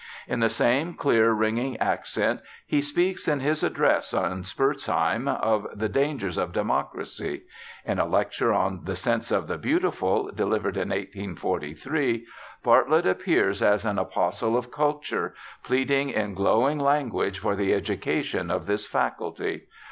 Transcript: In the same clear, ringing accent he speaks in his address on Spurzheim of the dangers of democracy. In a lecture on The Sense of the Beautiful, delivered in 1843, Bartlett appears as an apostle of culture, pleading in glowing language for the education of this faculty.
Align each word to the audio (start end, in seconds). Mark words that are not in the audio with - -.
In 0.27 0.39
the 0.39 0.49
same 0.49 0.95
clear, 0.95 1.31
ringing 1.31 1.77
accent 1.77 2.41
he 2.65 2.81
speaks 2.81 3.27
in 3.27 3.39
his 3.39 3.61
address 3.61 4.15
on 4.15 4.41
Spurzheim 4.43 5.27
of 5.27 5.67
the 5.75 5.89
dangers 5.89 6.39
of 6.39 6.53
democracy. 6.53 7.43
In 7.85 7.99
a 7.99 8.05
lecture 8.07 8.51
on 8.51 8.83
The 8.85 8.95
Sense 8.95 9.29
of 9.29 9.45
the 9.45 9.59
Beautiful, 9.59 10.31
delivered 10.31 10.75
in 10.75 10.89
1843, 10.89 12.25
Bartlett 12.63 13.05
appears 13.05 13.61
as 13.61 13.85
an 13.85 13.99
apostle 13.99 14.57
of 14.57 14.71
culture, 14.71 15.35
pleading 15.63 16.09
in 16.09 16.33
glowing 16.33 16.79
language 16.79 17.37
for 17.37 17.55
the 17.55 17.71
education 17.71 18.49
of 18.49 18.65
this 18.65 18.87
faculty. 18.87 19.67